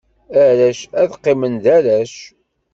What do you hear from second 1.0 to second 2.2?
ad qqimen d arrac.